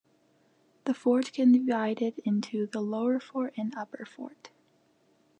[0.85, 4.49] The fort can be divided into the lower fort and upper fort.